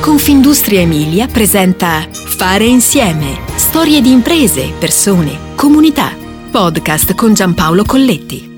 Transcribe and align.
Confindustria 0.00 0.80
Emilia 0.80 1.26
presenta 1.26 2.08
Fare 2.10 2.64
insieme. 2.64 3.38
Storie 3.56 4.00
di 4.00 4.10
imprese, 4.10 4.72
persone, 4.78 5.52
comunità. 5.54 6.16
Podcast 6.50 7.14
con 7.14 7.34
Giampaolo 7.34 7.84
Colletti. 7.84 8.48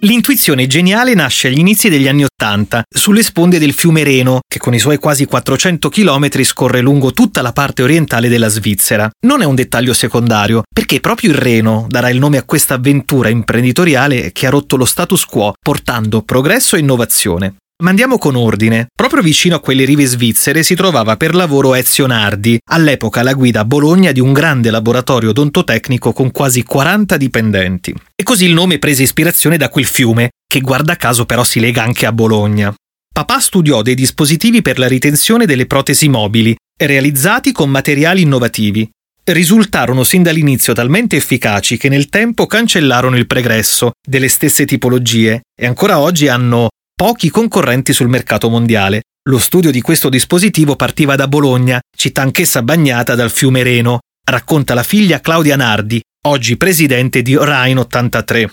L'intuizione 0.00 0.66
geniale 0.66 1.14
nasce 1.14 1.46
agli 1.46 1.60
inizi 1.60 1.88
degli 1.88 2.08
anni 2.08 2.24
Ottanta, 2.24 2.82
sulle 2.88 3.22
sponde 3.22 3.60
del 3.60 3.72
fiume 3.72 4.02
Reno, 4.02 4.40
che 4.48 4.58
con 4.58 4.74
i 4.74 4.80
suoi 4.80 4.98
quasi 4.98 5.24
400 5.24 5.88
km 5.88 6.42
scorre 6.42 6.80
lungo 6.80 7.12
tutta 7.12 7.40
la 7.40 7.52
parte 7.52 7.84
orientale 7.84 8.28
della 8.28 8.48
Svizzera. 8.48 9.08
Non 9.24 9.40
è 9.40 9.44
un 9.44 9.54
dettaglio 9.54 9.94
secondario, 9.94 10.62
perché 10.68 10.98
proprio 10.98 11.30
il 11.30 11.36
Reno 11.36 11.86
darà 11.88 12.10
il 12.10 12.18
nome 12.18 12.38
a 12.38 12.42
questa 12.42 12.74
avventura 12.74 13.28
imprenditoriale 13.28 14.32
che 14.32 14.48
ha 14.48 14.50
rotto 14.50 14.76
lo 14.76 14.84
status 14.84 15.24
quo, 15.24 15.52
portando 15.62 16.22
progresso 16.22 16.74
e 16.74 16.80
innovazione. 16.80 17.54
Ma 17.82 17.90
andiamo 17.90 18.16
con 18.16 18.36
ordine. 18.36 18.86
Proprio 18.94 19.20
vicino 19.20 19.56
a 19.56 19.60
quelle 19.60 19.84
rive 19.84 20.06
svizzere 20.06 20.62
si 20.62 20.74
trovava 20.74 21.18
per 21.18 21.34
lavoro 21.34 21.74
Ezio 21.74 22.06
Nardi, 22.06 22.58
all'epoca 22.70 23.22
la 23.22 23.34
guida 23.34 23.60
a 23.60 23.64
Bologna 23.66 24.12
di 24.12 24.20
un 24.20 24.32
grande 24.32 24.70
laboratorio 24.70 25.28
odontotecnico 25.28 26.14
con 26.14 26.30
quasi 26.30 26.62
40 26.62 27.18
dipendenti. 27.18 27.94
E 28.14 28.22
così 28.22 28.46
il 28.46 28.54
nome 28.54 28.78
prese 28.78 29.02
ispirazione 29.02 29.58
da 29.58 29.68
quel 29.68 29.84
fiume, 29.84 30.30
che 30.48 30.60
guarda 30.60 30.96
caso 30.96 31.26
però 31.26 31.44
si 31.44 31.60
lega 31.60 31.82
anche 31.82 32.06
a 32.06 32.12
Bologna. 32.12 32.74
Papà 33.12 33.40
studiò 33.40 33.82
dei 33.82 33.94
dispositivi 33.94 34.62
per 34.62 34.78
la 34.78 34.88
ritenzione 34.88 35.44
delle 35.44 35.66
protesi 35.66 36.08
mobili, 36.08 36.56
realizzati 36.78 37.52
con 37.52 37.68
materiali 37.68 38.22
innovativi. 38.22 38.88
Risultarono 39.22 40.02
sin 40.02 40.22
dall'inizio 40.22 40.72
talmente 40.72 41.16
efficaci 41.16 41.76
che 41.76 41.90
nel 41.90 42.08
tempo 42.08 42.46
cancellarono 42.46 43.18
il 43.18 43.26
pregresso 43.26 43.90
delle 44.02 44.28
stesse 44.28 44.64
tipologie 44.64 45.42
e 45.54 45.66
ancora 45.66 45.98
oggi 45.98 46.28
hanno 46.28 46.68
pochi 46.98 47.28
concorrenti 47.28 47.92
sul 47.92 48.08
mercato 48.08 48.48
mondiale. 48.48 49.02
Lo 49.28 49.38
studio 49.38 49.70
di 49.70 49.82
questo 49.82 50.08
dispositivo 50.08 50.76
partiva 50.76 51.14
da 51.14 51.28
Bologna, 51.28 51.78
città 51.94 52.22
anch'essa 52.22 52.62
bagnata 52.62 53.14
dal 53.14 53.30
fiume 53.30 53.62
Reno, 53.62 53.98
racconta 54.24 54.72
la 54.72 54.82
figlia 54.82 55.20
Claudia 55.20 55.56
Nardi, 55.56 56.00
oggi 56.26 56.56
presidente 56.56 57.20
di 57.20 57.36
Rhein 57.36 57.76
83. 57.76 58.50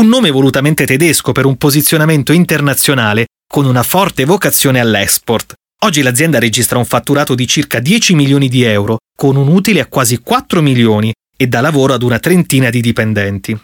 Un 0.00 0.06
nome 0.06 0.30
volutamente 0.30 0.84
tedesco 0.84 1.32
per 1.32 1.46
un 1.46 1.56
posizionamento 1.56 2.34
internazionale 2.34 3.28
con 3.50 3.64
una 3.64 3.82
forte 3.82 4.26
vocazione 4.26 4.80
all'export. 4.80 5.54
Oggi 5.84 6.02
l'azienda 6.02 6.38
registra 6.38 6.76
un 6.76 6.84
fatturato 6.84 7.34
di 7.34 7.46
circa 7.46 7.80
10 7.80 8.14
milioni 8.14 8.50
di 8.50 8.64
euro, 8.64 8.98
con 9.16 9.34
un 9.36 9.48
utile 9.48 9.80
a 9.80 9.86
quasi 9.86 10.18
4 10.18 10.60
milioni 10.60 11.10
e 11.34 11.46
dà 11.46 11.62
lavoro 11.62 11.94
ad 11.94 12.02
una 12.02 12.18
trentina 12.18 12.68
di 12.68 12.82
dipendenti. 12.82 13.58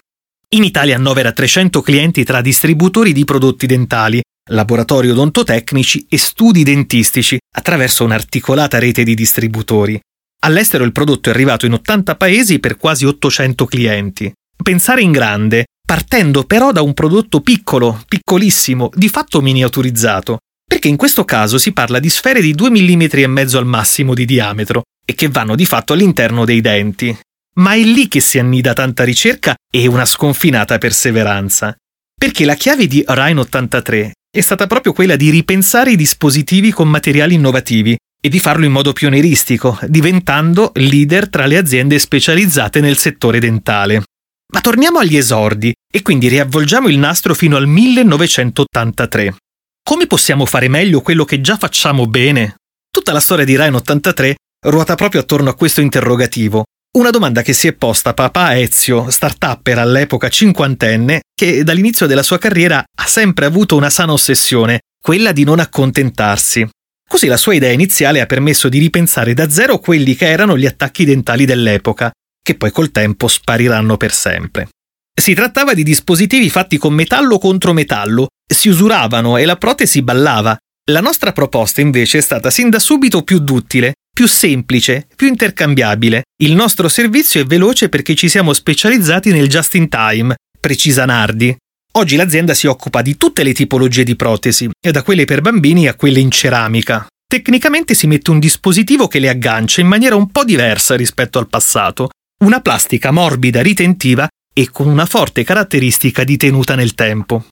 In 0.55 0.63
Italia 0.63 0.95
annovera 0.95 1.33
300 1.33 1.81
clienti 1.81 2.23
tra 2.23 2.41
distributori 2.41 3.13
di 3.13 3.25
prodotti 3.25 3.67
dentali, 3.67 4.23
laboratori 4.51 5.11
odontotecnici 5.11 6.07
e 6.09 6.17
studi 6.17 6.63
dentistici 6.63 7.37
attraverso 7.57 8.05
un'articolata 8.05 8.79
rete 8.79 9.03
di 9.03 9.17
distributori. 9.17 10.01
All'estero 10.45 10.85
il 10.85 10.93
prodotto 10.93 11.29
è 11.29 11.33
arrivato 11.33 11.67
in 11.67 11.73
80 11.73 12.15
paesi 12.15 12.61
per 12.61 12.77
quasi 12.77 13.05
800 13.05 13.65
clienti. 13.65 14.33
Pensare 14.63 15.03
in 15.03 15.11
grande, 15.11 15.65
partendo 15.85 16.45
però 16.45 16.71
da 16.71 16.83
un 16.83 16.95
prodotto 16.95 17.41
piccolo, 17.41 18.01
piccolissimo, 18.07 18.91
di 18.95 19.09
fatto 19.09 19.41
miniaturizzato, 19.41 20.39
perché 20.65 20.87
in 20.87 20.97
questo 20.97 21.25
caso 21.25 21.59
si 21.59 21.73
parla 21.73 21.99
di 21.99 22.09
sfere 22.09 22.41
di 22.41 22.53
2 22.53 22.71
mm 22.71 23.03
e 23.11 23.27
mezzo 23.27 23.59
al 23.59 23.67
massimo 23.67 24.15
di 24.15 24.25
diametro 24.25 24.83
e 25.05 25.17
che 25.17 25.27
vanno 25.27 25.57
di 25.57 25.67
fatto 25.67 25.95
all'interno 25.95 26.45
dei 26.45 26.61
denti, 26.61 27.19
ma 27.55 27.75
è 27.75 27.83
lì 27.83 28.09
che 28.09 28.21
si 28.21 28.39
annida 28.39 28.73
tanta 28.73 29.05
ricerca 29.05 29.55
e 29.71 29.87
una 29.87 30.05
sconfinata 30.05 30.79
perseveranza. 30.79 31.75
Perché 32.19 32.45
la 32.45 32.55
chiave 32.55 32.87
di 32.87 33.05
Rhine 33.07 33.41
83 33.41 34.13
è 34.35 34.41
stata 34.41 34.67
proprio 34.67 34.93
quella 34.93 35.17
di 35.17 35.31
ripensare 35.31 35.93
i 35.93 35.97
dispositivi 35.97 36.73
con 36.73 36.89
materiali 36.89 37.35
innovativi 37.35 37.97
e 38.21 38.29
di 38.29 38.41
farlo 38.41 38.65
in 38.65 38.73
modo 38.73 38.93
pionieristico, 38.93 39.79
diventando 39.87 40.73
leader 40.75 41.29
tra 41.29 41.47
le 41.47 41.59
aziende 41.59 41.99
specializzate 41.99 42.81
nel 42.81 42.97
settore 42.97 43.39
dentale. 43.39 44.03
Ma 44.53 44.61
torniamo 44.61 44.99
agli 44.99 45.17
esordi 45.17 45.73
e 45.93 46.03
quindi 46.03 46.29
riavvolgiamo 46.29 46.89
il 46.89 46.99
nastro 46.99 47.35
fino 47.35 47.57
al 47.57 47.67
1983. 47.67 49.37
Come 49.83 50.07
possiamo 50.07 50.47
fare 50.47 50.69
meglio 50.69 51.03
quello 51.03 51.25
che 51.25 51.41
già 51.41 51.59
facciamo 51.59 52.07
bene? 52.07 52.55
Tutta 52.91 53.13
la 53.13 53.21
storia 53.21 53.45
di 53.45 53.57
Rhine 53.57 53.77
83 53.77 54.37
ruota 54.67 54.95
proprio 54.95 55.21
attorno 55.21 55.51
a 55.51 55.55
questo 55.55 55.83
interrogativo, 55.83 56.65
una 56.95 57.11
domanda 57.11 57.43
che 57.43 57.53
si 57.53 57.67
è 57.67 57.73
posta 57.73 58.15
papà 58.15 58.59
Ezio, 58.59 59.11
start-upper 59.11 59.79
all'epoca 59.79 60.29
cinquantenne, 60.29 61.23
che 61.35 61.65
dall'inizio 61.65 62.07
della 62.07 62.23
sua 62.23 62.39
carriera 62.39 62.79
ha 62.79 63.07
sempre 63.07 63.47
avuto 63.47 63.77
una 63.77 63.91
sana 63.91 64.13
ossessione, 64.13 64.81
quella 65.01 65.33
di 65.33 65.45
non 65.45 65.59
accontentarsi. 65.59 66.69
Così 67.07 67.27
la 67.27 67.37
sua 67.37 67.55
idea 67.55 67.73
iniziale 67.73 68.21
ha 68.21 68.27
permesso 68.27 68.69
di 68.69 68.79
ripensare 68.79 69.35
da 69.35 69.51
zero 69.51 69.79
quelli 69.79 70.15
che 70.15 70.29
erano 70.29 70.57
gli 70.57 70.67
attacchi 70.67 71.05
dentali 71.05 71.45
dell'epoca, 71.45 72.13
che 72.41 72.55
poi 72.55 72.71
col 72.71 72.93
tempo 72.93 73.27
spariranno 73.27 73.97
per 73.97 74.13
sempre. 74.13 74.69
Si 75.21 75.35
trattava 75.35 75.75
di 75.75 75.83
dispositivi 75.83 76.49
fatti 76.49 76.79
con 76.79 76.95
metallo 76.95 77.39
contro 77.39 77.73
metallo, 77.73 78.29
si 78.47 78.69
usuravano 78.69 79.37
e 79.37 79.45
la 79.45 79.57
protesi 79.57 80.03
ballava. 80.03 80.57
La 80.91 81.01
nostra 81.01 81.33
proposta 81.33 81.81
invece 81.81 82.19
è 82.19 82.21
stata 82.21 82.51
sin 82.51 82.71
da 82.71 82.79
subito 82.79 83.23
più 83.23 83.39
duttile 83.41 83.95
più 84.15 84.29
semplice, 84.29 85.09
più 85.17 85.27
intercambiabile. 85.27 86.23
Il 86.41 86.55
nostro 86.55 86.89
servizio 86.89 87.41
è 87.41 87.45
veloce 87.45 87.89
perché 87.89 88.15
ci 88.15 88.29
siamo 88.29 88.53
specializzati 88.53 89.33
nel 89.33 89.49
just 89.49 89.75
in 89.75 89.89
time, 89.89 90.37
precisa 90.61 91.05
Nardi. 91.05 91.55
Oggi 91.97 92.17
l'azienda 92.17 92.55
si 92.55 92.69
occupa 92.69 93.03
di 93.03 93.17
tutte 93.17 93.43
le 93.43 93.53
tipologie 93.53 94.05
di 94.05 94.15
protesi, 94.15 94.71
da 94.81 95.03
quelle 95.03 95.25
per 95.25 95.41
bambini 95.41 95.89
a 95.89 95.95
quelle 95.95 96.21
in 96.21 96.31
ceramica. 96.31 97.07
Tecnicamente 97.27 97.95
si 97.95 98.07
mette 98.07 98.31
un 98.31 98.39
dispositivo 98.39 99.09
che 99.09 99.19
le 99.19 99.29
aggancia 99.29 99.81
in 99.81 99.89
maniera 99.89 100.15
un 100.15 100.31
po' 100.31 100.45
diversa 100.45 100.95
rispetto 100.95 101.41
al 101.41 101.49
passato, 101.49 102.11
una 102.45 102.61
plastica 102.61 103.11
morbida 103.11 103.63
ritentiva 103.63 104.29
e 104.53 104.71
con 104.71 104.87
una 104.87 105.07
forte 105.07 105.43
caratteristica 105.43 106.23
di 106.23 106.37
tenuta 106.37 106.77
nel 106.77 106.95
tempo. 106.95 107.47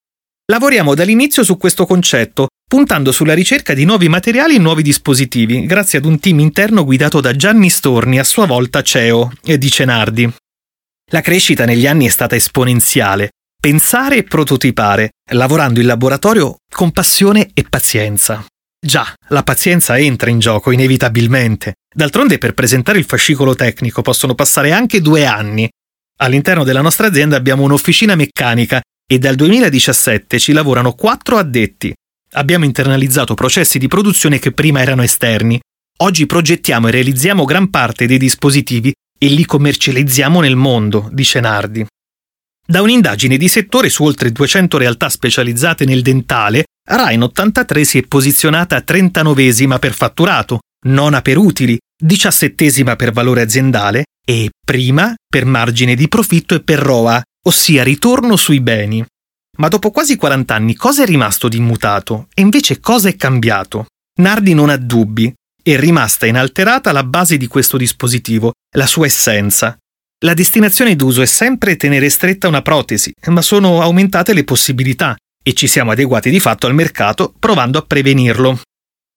Lavoriamo 0.51 0.95
dall'inizio 0.95 1.45
su 1.45 1.57
questo 1.57 1.87
concetto, 1.87 2.49
puntando 2.69 3.13
sulla 3.13 3.33
ricerca 3.33 3.75
di 3.75 3.85
nuovi 3.85 4.09
materiali 4.09 4.57
e 4.57 4.59
nuovi 4.59 4.83
dispositivi, 4.83 5.67
grazie 5.67 5.99
ad 5.99 6.05
un 6.05 6.19
team 6.19 6.41
interno 6.41 6.85
guidato 6.85 7.21
da 7.21 7.35
Gianni 7.37 7.71
Storni, 7.71 8.19
a 8.19 8.25
sua 8.25 8.45
volta 8.45 8.83
CEO, 8.83 9.31
e 9.45 9.57
di 9.57 9.71
Cenardi. 9.71 10.31
La 11.13 11.21
crescita 11.21 11.65
negli 11.65 11.87
anni 11.87 12.07
è 12.07 12.09
stata 12.09 12.35
esponenziale. 12.35 13.31
Pensare 13.61 14.17
e 14.17 14.23
prototipare, 14.25 15.11
lavorando 15.31 15.79
in 15.79 15.87
laboratorio 15.87 16.57
con 16.69 16.91
passione 16.91 17.51
e 17.55 17.65
pazienza. 17.69 18.45
Già, 18.85 19.15
la 19.29 19.45
pazienza 19.45 19.97
entra 19.97 20.29
in 20.29 20.41
gioco 20.41 20.73
inevitabilmente. 20.73 21.75
D'altronde 21.95 22.39
per 22.39 22.55
presentare 22.55 22.99
il 22.99 23.05
fascicolo 23.05 23.55
tecnico 23.55 24.03
possono 24.03 24.35
passare 24.35 24.73
anche 24.73 25.01
due 25.01 25.25
anni. 25.25 25.71
All'interno 26.19 26.65
della 26.65 26.81
nostra 26.81 27.07
azienda 27.07 27.37
abbiamo 27.37 27.63
un'officina 27.63 28.17
meccanica 28.17 28.81
e 29.07 29.19
dal 29.19 29.35
2017 29.35 30.39
ci 30.39 30.53
lavorano 30.53 30.93
quattro 30.95 31.37
addetti, 31.39 31.93
Abbiamo 32.35 32.65
internalizzato 32.65 33.35
processi 33.35 33.79
di 33.79 33.89
produzione 33.89 34.39
che 34.39 34.53
prima 34.53 34.81
erano 34.81 35.03
esterni. 35.03 35.61
Oggi 35.99 36.25
progettiamo 36.25 36.89
e 36.89 36.91
realizziamo 36.91 37.45
gran 37.45 37.69
parte 37.69 38.07
dei 38.07 38.17
dispositivi 38.17 38.93
e 39.19 39.27
li 39.27 39.45
commercializziamo 39.45 40.41
nel 40.41 40.57
mondo, 40.57 41.11
dice 41.13 41.41
Nardi. 41.41 41.85
Da 42.67 42.81
un'indagine 42.81 43.37
di 43.37 43.49
settore 43.49 43.91
su 43.91 44.05
oltre 44.05 44.33
200 44.33 44.79
realtà 44.79 45.11
specializzate 45.11 45.85
nel 45.85 46.01
dentale, 46.01 46.65
Rain 46.89 47.23
83 47.23 47.85
si 47.85 47.99
è 47.99 48.03
posizionata 48.03 48.79
39esima 48.79 49.79
per 49.79 49.93
fatturato, 49.93 50.61
nona 50.87 51.21
per 51.21 51.37
utili, 51.37 51.79
diciassettesima 52.03 52.97
per 52.97 53.13
valore 53.13 53.43
aziendale 53.43 54.05
e 54.25 54.51
prima 54.65 55.15
per 55.29 55.45
margine 55.45 55.95
di 55.95 56.09
profitto 56.09 56.55
e 56.55 56.63
per 56.63 56.79
ROA, 56.79 57.23
ossia 57.45 57.83
ritorno 57.83 58.37
sui 58.37 58.61
beni. 58.61 59.05
Ma 59.59 59.69
dopo 59.69 59.91
quasi 59.91 60.17
40 60.17 60.55
anni 60.55 60.75
cosa 60.75 61.03
è 61.03 61.07
rimasto 61.07 61.49
di 61.49 61.57
immutato? 61.57 62.29
E 62.35 62.43
invece 62.43 62.81
cosa 62.81 63.09
è 63.09 63.17
cambiato? 63.17 63.87
Nardi 64.21 64.55
non 64.55 64.71
ha 64.71 64.77
dubbi. 64.77 65.33
È 65.63 65.77
rimasta 65.77 66.27
inalterata 66.27 66.91
la 66.93 67.05
base 67.05 67.37
di 67.37 67.47
questo 67.47 67.77
dispositivo, 67.77 68.53
la 68.77 68.87
sua 68.87 69.07
essenza. 69.07 69.77
La 70.25 70.35
destinazione 70.35 70.97
d'uso 70.97 71.23
è 71.23 71.27
sempre 71.27 71.77
tenere 71.77 72.09
stretta 72.09 72.49
una 72.49 72.63
protesi, 72.63 73.13
ma 73.27 73.43
sono 73.43 73.83
aumentate 73.83 74.33
le 74.33 74.45
possibilità 74.45 75.17
e 75.43 75.53
ci 75.53 75.67
siamo 75.67 75.91
adeguati 75.91 76.31
di 76.31 76.41
fatto 76.41 76.67
al 76.67 76.75
mercato 76.75 77.35
provando 77.39 77.79
a 77.79 77.83
prevenirlo. 77.83 78.61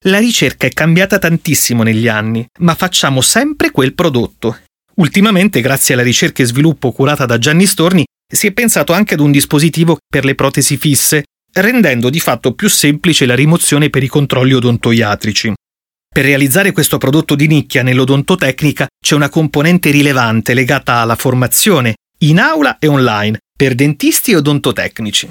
La 0.06 0.18
ricerca 0.18 0.66
è 0.66 0.70
cambiata 0.70 1.18
tantissimo 1.18 1.82
negli 1.82 2.08
anni, 2.08 2.46
ma 2.60 2.74
facciamo 2.74 3.20
sempre 3.20 3.70
quel 3.70 3.94
prodotto. 3.94 4.58
Ultimamente, 4.96 5.60
grazie 5.60 5.94
alla 5.94 6.02
ricerca 6.02 6.42
e 6.42 6.46
sviluppo 6.46 6.92
curata 6.92 7.26
da 7.26 7.38
Gianni 7.38 7.66
Storni, 7.66 8.04
si 8.32 8.48
è 8.48 8.52
pensato 8.52 8.92
anche 8.92 9.14
ad 9.14 9.20
un 9.20 9.30
dispositivo 9.30 9.98
per 10.08 10.24
le 10.24 10.34
protesi 10.34 10.76
fisse, 10.76 11.24
rendendo 11.52 12.10
di 12.10 12.20
fatto 12.20 12.54
più 12.54 12.68
semplice 12.68 13.26
la 13.26 13.34
rimozione 13.34 13.90
per 13.90 14.02
i 14.02 14.08
controlli 14.08 14.52
odontoiatrici. 14.52 15.52
Per 16.16 16.24
realizzare 16.24 16.72
questo 16.72 16.98
prodotto 16.98 17.34
di 17.34 17.46
nicchia 17.46 17.82
nell'odontotecnica 17.82 18.86
c'è 18.98 19.14
una 19.14 19.28
componente 19.28 19.90
rilevante 19.90 20.54
legata 20.54 20.94
alla 20.94 21.14
formazione, 21.14 21.96
in 22.20 22.38
aula 22.38 22.78
e 22.78 22.86
online, 22.86 23.38
per 23.54 23.74
dentisti 23.74 24.32
e 24.32 24.36
odontotecnici. 24.36 25.28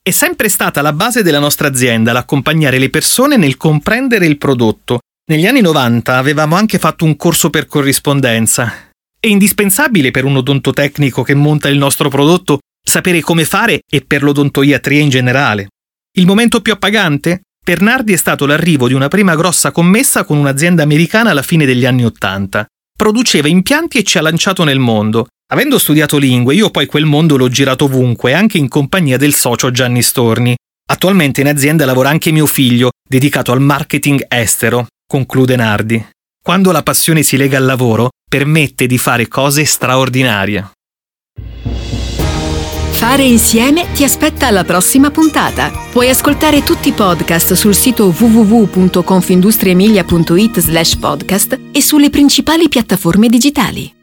È 0.00 0.10
sempre 0.12 0.48
stata 0.48 0.82
la 0.82 0.92
base 0.92 1.24
della 1.24 1.40
nostra 1.40 1.66
azienda 1.66 2.12
l'accompagnare 2.12 2.78
le 2.78 2.90
persone 2.90 3.36
nel 3.36 3.56
comprendere 3.56 4.26
il 4.26 4.38
prodotto. 4.38 5.00
Negli 5.28 5.46
anni 5.46 5.60
90 5.60 6.16
avevamo 6.16 6.54
anche 6.54 6.78
fatto 6.78 7.04
un 7.04 7.16
corso 7.16 7.50
per 7.50 7.66
corrispondenza. 7.66 8.85
È 9.26 9.28
indispensabile 9.28 10.12
per 10.12 10.24
un 10.24 10.36
odontotecnico 10.36 11.24
che 11.24 11.34
monta 11.34 11.68
il 11.68 11.78
nostro 11.78 12.08
prodotto 12.08 12.60
sapere 12.80 13.20
come 13.22 13.44
fare 13.44 13.80
e 13.90 14.02
per 14.02 14.22
l'odontoiatria 14.22 15.00
in 15.00 15.08
generale. 15.08 15.66
Il 16.16 16.26
momento 16.26 16.60
più 16.60 16.72
appagante? 16.72 17.40
Per 17.60 17.80
Nardi 17.80 18.12
è 18.12 18.16
stato 18.16 18.46
l'arrivo 18.46 18.86
di 18.86 18.94
una 18.94 19.08
prima 19.08 19.34
grossa 19.34 19.72
commessa 19.72 20.22
con 20.22 20.38
un'azienda 20.38 20.84
americana 20.84 21.30
alla 21.30 21.42
fine 21.42 21.66
degli 21.66 21.84
anni 21.84 22.04
Ottanta. 22.04 22.68
Produceva 22.96 23.48
impianti 23.48 23.98
e 23.98 24.04
ci 24.04 24.16
ha 24.16 24.20
lanciato 24.20 24.62
nel 24.62 24.78
mondo. 24.78 25.26
Avendo 25.52 25.80
studiato 25.80 26.18
lingue, 26.18 26.54
io 26.54 26.70
poi 26.70 26.86
quel 26.86 27.04
mondo 27.04 27.36
l'ho 27.36 27.48
girato 27.48 27.86
ovunque, 27.86 28.32
anche 28.32 28.58
in 28.58 28.68
compagnia 28.68 29.16
del 29.16 29.34
socio 29.34 29.72
Gianni 29.72 30.02
Storni. 30.02 30.54
Attualmente 30.88 31.40
in 31.40 31.48
azienda 31.48 31.84
lavora 31.84 32.10
anche 32.10 32.30
mio 32.30 32.46
figlio, 32.46 32.90
dedicato 33.02 33.50
al 33.50 33.60
marketing 33.60 34.24
estero, 34.28 34.86
conclude 35.04 35.56
Nardi. 35.56 36.10
Quando 36.40 36.70
la 36.70 36.84
passione 36.84 37.24
si 37.24 37.36
lega 37.36 37.56
al 37.56 37.64
lavoro, 37.64 38.10
permette 38.28 38.86
di 38.86 38.98
fare 38.98 39.28
cose 39.28 39.64
straordinarie. 39.64 40.72
Fare 42.90 43.22
insieme 43.22 43.86
ti 43.92 44.02
aspetta 44.02 44.48
alla 44.48 44.64
prossima 44.64 45.10
puntata. 45.10 45.70
Puoi 45.92 46.08
ascoltare 46.08 46.64
tutti 46.64 46.88
i 46.88 46.92
podcast 46.92 47.52
sul 47.52 47.74
sito 47.74 48.06
www.confindustriemilia.it 48.06 50.58
slash 50.58 50.96
podcast 50.96 51.60
e 51.70 51.80
sulle 51.80 52.10
principali 52.10 52.68
piattaforme 52.68 53.28
digitali. 53.28 53.95